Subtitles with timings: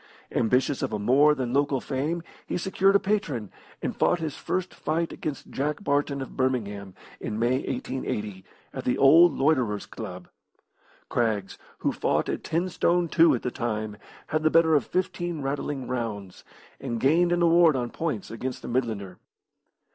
[0.31, 3.51] Ambitious of a more than local fame, he secured a patron,
[3.83, 8.43] and fought his first fight against Jack Barton, of Birmingham, in May 1880,
[8.73, 10.27] at the old Loiterers' Club.
[11.07, 13.95] Craggs, who fought at ten stone two at the time,
[14.29, 16.43] had the better of fifteen rattling rounds,
[16.79, 19.17] and gained an award on points against the Midlander.